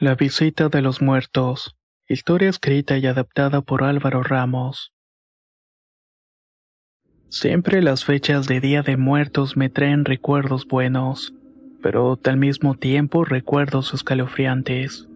[0.00, 1.74] La visita de los muertos.
[2.06, 4.92] Historia escrita y adaptada por Álvaro Ramos.
[7.28, 11.34] Siempre las fechas de Día de Muertos me traen recuerdos buenos,
[11.82, 15.08] pero al mismo tiempo recuerdos escalofriantes.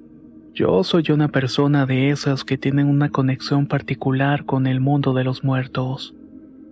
[0.52, 5.22] Yo soy una persona de esas que tienen una conexión particular con el mundo de
[5.22, 6.12] los muertos.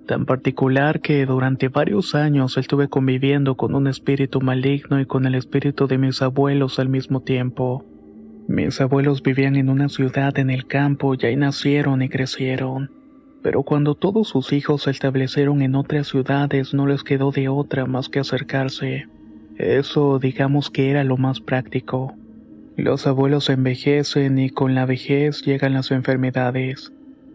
[0.09, 5.37] Tan particular que durante varios años estuve conviviendo con un espíritu maligno y con el
[5.37, 7.87] espíritu de mis abuelos al mismo tiempo.
[8.51, 12.91] Mis abuelos vivían en una ciudad en el campo y ahí nacieron y crecieron.
[13.45, 17.87] Pero cuando todos sus hijos se establecieron en otras ciudades no les quedó de otra
[17.87, 19.07] más que acercarse.
[19.57, 22.13] Eso digamos que era lo más práctico.
[22.77, 26.93] Los abuelos envejecen y con la vejez llegan las enfermedades,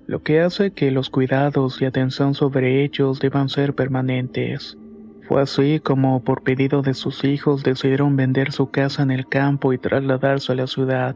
[0.08, 4.78] lo que hace que los cuidados y atención sobre ellos deban ser permanentes.
[5.28, 9.74] Fue así como, por pedido de sus hijos, decidieron vender su casa en el campo
[9.74, 11.16] y trasladarse a la ciudad.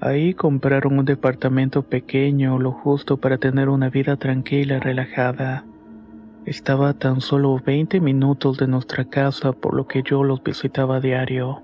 [0.00, 5.64] Ahí compraron un departamento pequeño, lo justo para tener una vida tranquila y relajada.
[6.44, 11.00] Estaba tan solo 20 minutos de nuestra casa, por lo que yo los visitaba a
[11.00, 11.62] diario.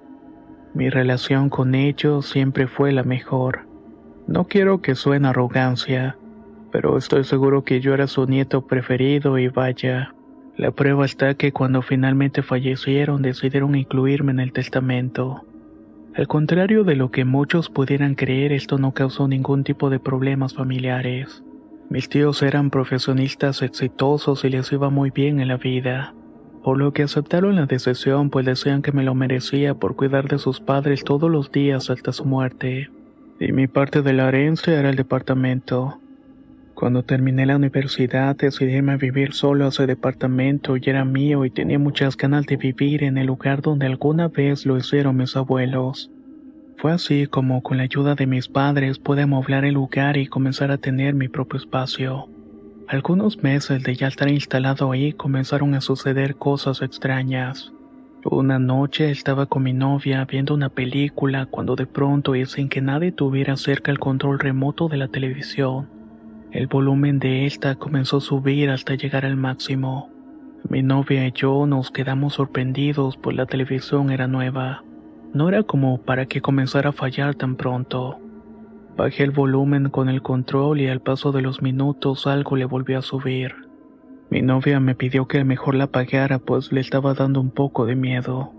[0.74, 3.68] Mi relación con ellos siempre fue la mejor.
[4.26, 6.16] No quiero que suene arrogancia,
[6.72, 10.14] pero estoy seguro que yo era su nieto preferido y vaya.
[10.56, 15.44] La prueba está que cuando finalmente fallecieron decidieron incluirme en el testamento.
[16.14, 20.52] Al contrario de lo que muchos pudieran creer, esto no causó ningún tipo de problemas
[20.52, 21.42] familiares.
[21.88, 26.14] Mis tíos eran profesionistas exitosos y les iba muy bien en la vida,
[26.62, 30.38] por lo que aceptaron la decisión pues decían que me lo merecía por cuidar de
[30.38, 32.90] sus padres todos los días hasta su muerte.
[33.40, 35.98] Y mi parte de la herencia era el departamento.
[36.82, 41.44] Cuando terminé la universidad decidí irme a vivir solo a ese departamento y era mío
[41.44, 45.36] y tenía muchas ganas de vivir en el lugar donde alguna vez lo hicieron mis
[45.36, 46.10] abuelos.
[46.78, 50.72] Fue así como con la ayuda de mis padres pude amoblar el lugar y comenzar
[50.72, 52.26] a tener mi propio espacio.
[52.88, 57.72] Algunos meses de ya estar instalado ahí comenzaron a suceder cosas extrañas.
[58.24, 62.80] Una noche estaba con mi novia viendo una película cuando de pronto y sin que
[62.80, 66.01] nadie tuviera cerca el control remoto de la televisión,
[66.52, 70.10] el volumen de esta comenzó a subir hasta llegar al máximo.
[70.68, 74.84] Mi novia y yo nos quedamos sorprendidos pues la televisión era nueva.
[75.32, 78.18] No era como para que comenzara a fallar tan pronto.
[78.98, 82.98] Bajé el volumen con el control y al paso de los minutos algo le volvió
[82.98, 83.54] a subir.
[84.28, 87.96] Mi novia me pidió que mejor la apagara pues le estaba dando un poco de
[87.96, 88.52] miedo.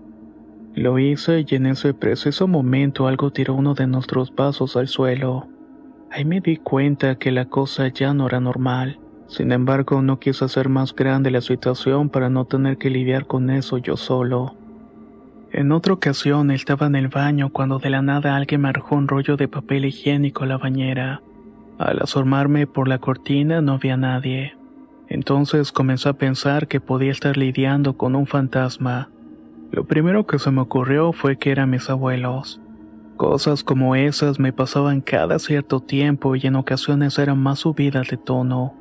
[0.74, 5.46] Lo hice y en ese preciso momento algo tiró uno de nuestros vasos al suelo.
[6.14, 9.00] Ahí me di cuenta que la cosa ya no era normal.
[9.26, 13.50] Sin embargo, no quise hacer más grande la situación para no tener que lidiar con
[13.50, 14.54] eso yo solo.
[15.50, 19.08] En otra ocasión estaba en el baño cuando de la nada alguien me arrojó un
[19.08, 21.20] rollo de papel higiénico a la bañera.
[21.78, 24.54] Al asomarme por la cortina no había nadie.
[25.08, 29.10] Entonces comencé a pensar que podía estar lidiando con un fantasma.
[29.72, 32.60] Lo primero que se me ocurrió fue que eran mis abuelos.
[33.16, 38.16] Cosas como esas me pasaban cada cierto tiempo y en ocasiones eran más subidas de
[38.16, 38.74] tono,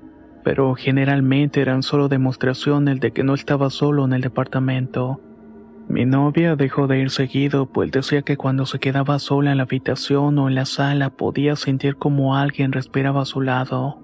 [0.43, 5.21] pero generalmente eran solo demostraciones de que no estaba solo en el departamento.
[5.87, 9.63] Mi novia dejó de ir seguido, pues decía que cuando se quedaba sola en la
[9.63, 13.99] habitación o en la sala podía sentir como alguien respiraba a su lado.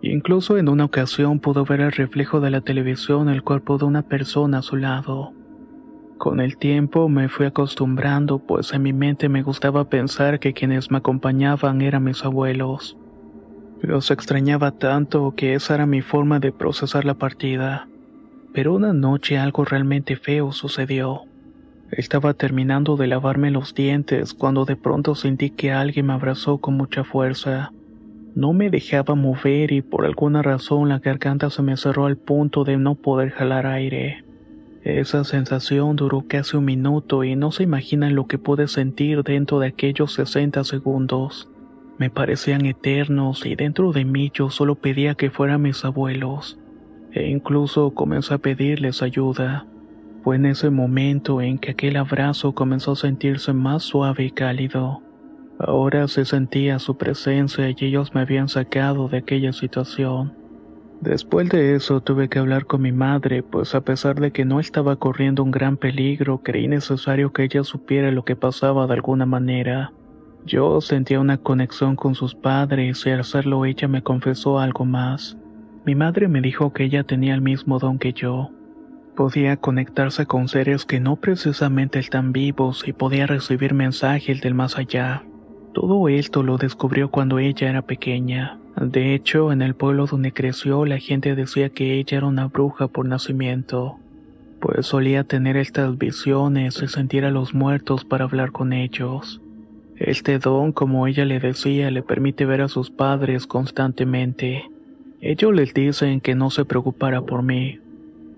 [0.00, 4.02] Incluso en una ocasión pudo ver el reflejo de la televisión el cuerpo de una
[4.02, 5.35] persona a su lado.
[6.18, 10.90] Con el tiempo me fui acostumbrando, pues en mi mente me gustaba pensar que quienes
[10.90, 12.96] me acompañaban eran mis abuelos.
[13.82, 17.86] Los extrañaba tanto que esa era mi forma de procesar la partida.
[18.54, 21.24] Pero una noche algo realmente feo sucedió.
[21.90, 26.76] Estaba terminando de lavarme los dientes cuando de pronto sentí que alguien me abrazó con
[26.76, 27.72] mucha fuerza.
[28.34, 32.64] No me dejaba mover y por alguna razón la garganta se me cerró al punto
[32.64, 34.25] de no poder jalar aire.
[34.86, 39.58] Esa sensación duró casi un minuto y no se imaginan lo que pude sentir dentro
[39.58, 41.48] de aquellos 60 segundos.
[41.98, 46.60] Me parecían eternos y dentro de mí yo solo pedía que fueran mis abuelos.
[47.10, 49.66] E incluso comencé a pedirles ayuda.
[50.22, 55.02] Fue en ese momento en que aquel abrazo comenzó a sentirse más suave y cálido.
[55.58, 60.45] Ahora se sentía su presencia y ellos me habían sacado de aquella situación.
[61.00, 64.60] Después de eso tuve que hablar con mi madre, pues a pesar de que no
[64.60, 69.26] estaba corriendo un gran peligro, creí necesario que ella supiera lo que pasaba de alguna
[69.26, 69.92] manera.
[70.46, 75.36] Yo sentía una conexión con sus padres y al hacerlo ella me confesó algo más.
[75.84, 78.50] Mi madre me dijo que ella tenía el mismo don que yo.
[79.14, 84.78] Podía conectarse con seres que no precisamente están vivos y podía recibir mensajes del más
[84.78, 85.24] allá.
[85.76, 88.58] Todo esto lo descubrió cuando ella era pequeña.
[88.80, 92.88] De hecho, en el pueblo donde creció la gente decía que ella era una bruja
[92.88, 93.98] por nacimiento,
[94.58, 99.42] pues solía tener estas visiones y sentir a los muertos para hablar con ellos.
[99.96, 104.64] Este don, como ella le decía, le permite ver a sus padres constantemente.
[105.20, 107.80] Ellos les dicen que no se preocupara por mí,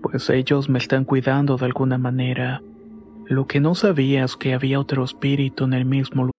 [0.01, 2.61] pues ellos me están cuidando de alguna manera.
[3.27, 6.38] Lo que no sabía es que había otro espíritu en el mismo lugar.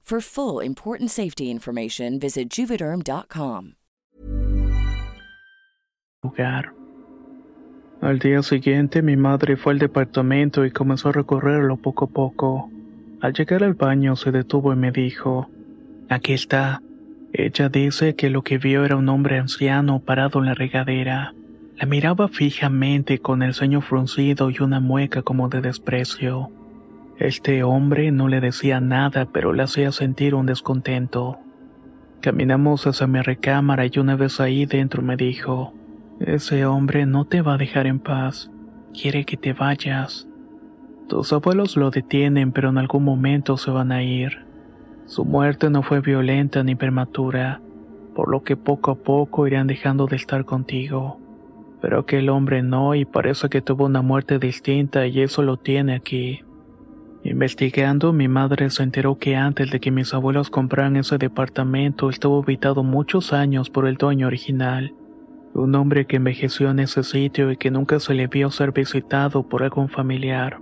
[0.11, 3.75] For full important safety information, visit juvederm.com.
[6.21, 6.73] lugar.
[8.01, 12.69] Al día siguiente mi madre fue al departamento y comenzó a recorrerlo poco a poco.
[13.21, 15.49] Al llegar al baño se detuvo y me dijo,
[16.09, 16.81] Aquí está.
[17.31, 21.33] Ella dice que lo que vio era un hombre anciano parado en la regadera.
[21.77, 26.51] La miraba fijamente con el ceño fruncido y una mueca como de desprecio.
[27.21, 31.37] Este hombre no le decía nada, pero le hacía sentir un descontento.
[32.19, 35.71] Caminamos hacia mi recámara y una vez ahí dentro me dijo,
[36.19, 38.49] ese hombre no te va a dejar en paz,
[38.99, 40.27] quiere que te vayas.
[41.07, 44.47] Tus abuelos lo detienen, pero en algún momento se van a ir.
[45.05, 47.61] Su muerte no fue violenta ni prematura,
[48.15, 51.19] por lo que poco a poco irán dejando de estar contigo.
[51.81, 55.93] Pero aquel hombre no y parece que tuvo una muerte distinta y eso lo tiene
[55.93, 56.41] aquí.
[57.23, 62.41] Investigando, mi madre se enteró que antes de que mis abuelos compraran ese departamento estuvo
[62.41, 64.95] habitado muchos años por el dueño original,
[65.53, 69.43] un hombre que envejeció en ese sitio y que nunca se le vio ser visitado
[69.43, 70.59] por algún familiar.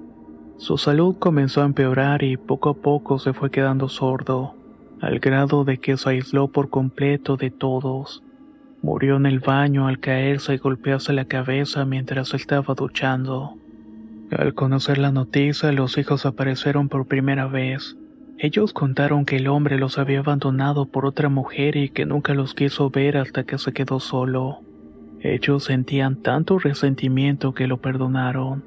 [0.58, 4.56] Su salud comenzó a empeorar y poco a poco se fue quedando sordo,
[5.00, 8.22] al grado de que se aisló por completo de todos.
[8.82, 13.59] Murió en el baño al caerse y golpearse la cabeza mientras estaba duchando.
[14.32, 17.98] Al conocer la noticia, los hijos aparecieron por primera vez.
[18.38, 22.54] Ellos contaron que el hombre los había abandonado por otra mujer y que nunca los
[22.54, 24.62] quiso ver hasta que se quedó solo.
[25.22, 28.64] Ellos sentían tanto resentimiento que lo perdonaron,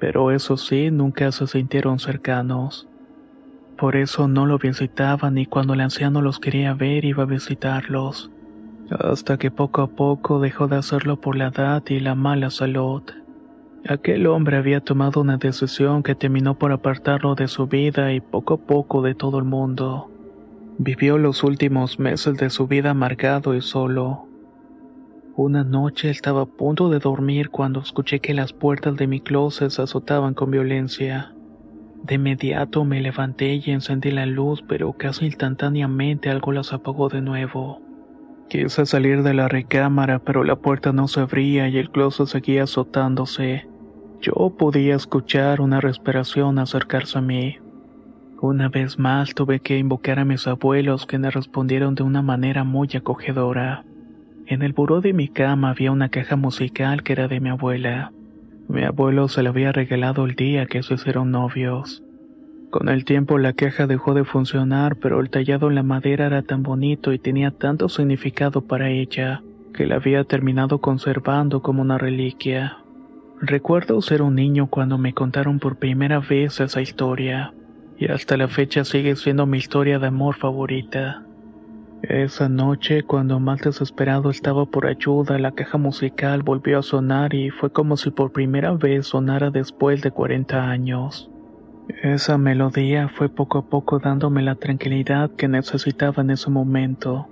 [0.00, 2.88] pero eso sí, nunca se sintieron cercanos.
[3.78, 8.30] Por eso no lo visitaban y cuando el anciano los quería ver iba a visitarlos,
[8.90, 13.04] hasta que poco a poco dejó de hacerlo por la edad y la mala salud.
[13.86, 18.54] Aquel hombre había tomado una decisión que terminó por apartarlo de su vida y poco
[18.54, 20.10] a poco de todo el mundo.
[20.78, 24.26] Vivió los últimos meses de su vida amargado y solo.
[25.36, 29.70] Una noche estaba a punto de dormir cuando escuché que las puertas de mi closet
[29.70, 31.32] se azotaban con violencia.
[32.02, 37.22] De inmediato me levanté y encendí la luz, pero casi instantáneamente algo las apagó de
[37.22, 37.80] nuevo.
[38.48, 42.62] Quise salir de la recámara, pero la puerta no se abría y el closet seguía
[42.62, 43.66] azotándose.
[44.22, 47.58] Yo podía escuchar una respiración acercarse a mí.
[48.40, 52.64] Una vez más tuve que invocar a mis abuelos que me respondieron de una manera
[52.64, 53.84] muy acogedora.
[54.46, 58.12] En el buró de mi cama había una caja musical que era de mi abuela.
[58.66, 62.02] Mi abuelo se la había regalado el día que se hicieron novios.
[62.70, 66.42] Con el tiempo la caja dejó de funcionar, pero el tallado en la madera era
[66.42, 71.96] tan bonito y tenía tanto significado para ella, que la había terminado conservando como una
[71.96, 72.76] reliquia.
[73.40, 77.54] Recuerdo ser un niño cuando me contaron por primera vez esa historia,
[77.96, 81.22] y hasta la fecha sigue siendo mi historia de amor favorita.
[82.02, 87.48] Esa noche, cuando más desesperado estaba por ayuda, la caja musical volvió a sonar y
[87.48, 91.30] fue como si por primera vez sonara después de 40 años.
[91.88, 97.28] Esa melodía fue poco a poco dándome la tranquilidad que necesitaba en ese momento,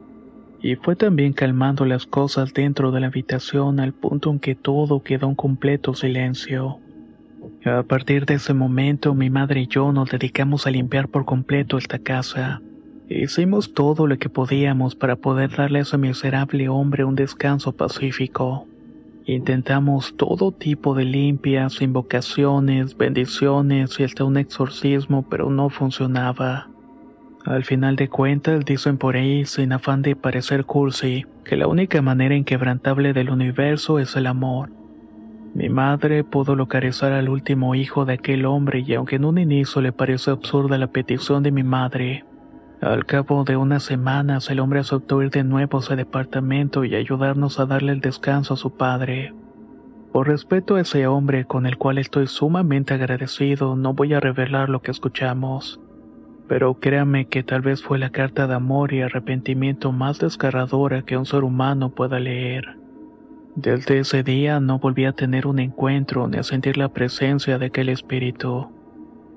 [0.63, 5.03] y fue también calmando las cosas dentro de la habitación al punto en que todo
[5.03, 6.79] quedó en completo silencio.
[7.65, 11.79] A partir de ese momento mi madre y yo nos dedicamos a limpiar por completo
[11.79, 12.63] esta casa.
[13.09, 18.67] Hicimos todo lo que podíamos para poder darle a ese miserable hombre un descanso pacífico.
[19.29, 26.69] Intentamos todo tipo de limpias, invocaciones, bendiciones y hasta un exorcismo, pero no funcionaba.
[27.45, 32.01] Al final de cuentas, dicen por ahí, sin afán de parecer cursi, que la única
[32.03, 34.71] manera inquebrantable del universo es el amor.
[35.55, 39.81] Mi madre pudo localizar al último hijo de aquel hombre y aunque en un inicio
[39.83, 42.25] le pareció absurda la petición de mi madre,
[42.81, 46.95] al cabo de unas semanas el hombre aceptó ir de nuevo a su departamento y
[46.95, 49.33] ayudarnos a darle el descanso a su padre.
[50.13, 54.69] Por respeto a ese hombre con el cual estoy sumamente agradecido, no voy a revelar
[54.69, 55.81] lo que escuchamos.
[56.49, 61.17] Pero créame que tal vez fue la carta de amor y arrepentimiento más desgarradora que
[61.17, 62.77] un ser humano pueda leer.
[63.57, 67.67] Desde ese día no volví a tener un encuentro ni a sentir la presencia de
[67.67, 68.69] aquel espíritu.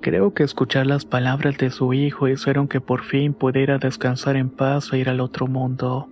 [0.01, 4.49] Creo que escuchar las palabras de su hijo hicieron que por fin pudiera descansar en
[4.49, 6.07] paz e ir al otro mundo.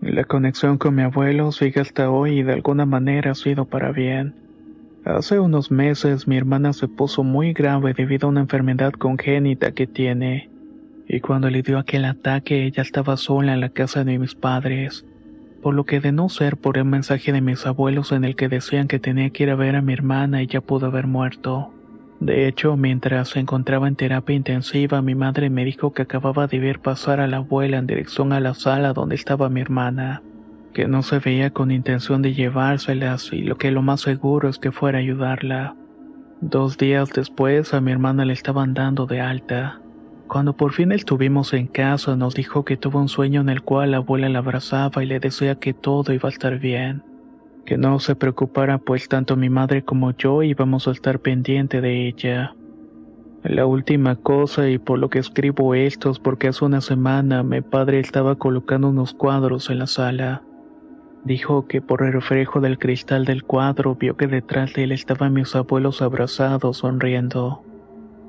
[0.00, 3.92] La conexión con mi abuelo sigue hasta hoy y de alguna manera ha sido para
[3.92, 4.34] bien.
[5.04, 9.86] Hace unos meses mi hermana se puso muy grave debido a una enfermedad congénita que
[9.86, 10.48] tiene,
[11.06, 15.04] y cuando le dio aquel ataque ella estaba sola en la casa de mis padres,
[15.62, 18.48] por lo que de no ser por el mensaje de mis abuelos en el que
[18.48, 21.73] decían que tenía que ir a ver a mi hermana ella pudo haber muerto.
[22.20, 26.58] De hecho, mientras se encontraba en terapia intensiva, mi madre me dijo que acababa de
[26.58, 30.22] ver pasar a la abuela en dirección a la sala donde estaba mi hermana,
[30.72, 34.58] que no se veía con intención de llevárselas y lo que lo más seguro es
[34.58, 35.76] que fuera a ayudarla.
[36.40, 39.80] Dos días después a mi hermana le estaban dando de alta.
[40.26, 43.90] Cuando por fin estuvimos en casa nos dijo que tuvo un sueño en el cual
[43.90, 47.02] la abuela la abrazaba y le decía que todo iba a estar bien
[47.64, 52.06] que no se preocupara pues tanto mi madre como yo íbamos a estar pendiente de
[52.06, 52.54] ella.
[53.42, 57.60] La última cosa y por lo que escribo esto es porque hace una semana mi
[57.60, 60.42] padre estaba colocando unos cuadros en la sala.
[61.24, 65.32] Dijo que por el reflejo del cristal del cuadro vio que detrás de él estaban
[65.32, 67.62] mis abuelos abrazados sonriendo.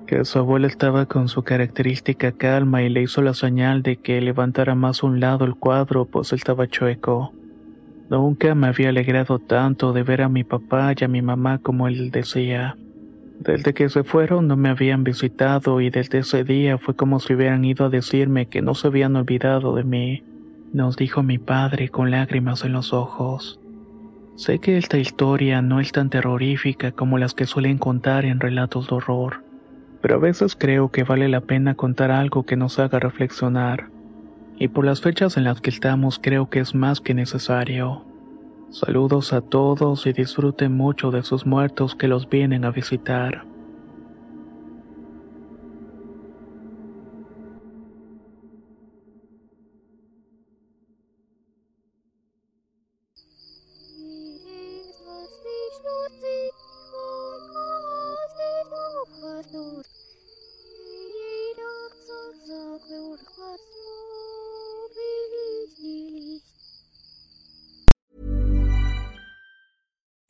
[0.05, 4.21] Que su abuelo estaba con su característica calma y le hizo la señal de que
[4.21, 7.33] levantara más un lado el cuadro pues estaba chueco.
[8.09, 11.87] Nunca me había alegrado tanto de ver a mi papá y a mi mamá como
[11.87, 12.77] él decía.
[13.39, 17.33] Desde que se fueron no me habían visitado y desde ese día fue como si
[17.33, 20.23] hubieran ido a decirme que no se habían olvidado de mí,
[20.71, 23.59] nos dijo mi padre con lágrimas en los ojos.
[24.35, 28.87] Sé que esta historia no es tan terrorífica como las que suelen contar en relatos
[28.87, 29.43] de horror,
[30.01, 33.94] pero a veces creo que vale la pena contar algo que nos haga reflexionar
[34.57, 38.05] y por las fechas en las que estamos creo que es más que necesario.
[38.69, 43.45] Saludos a todos y disfruten mucho de sus muertos que los vienen a visitar.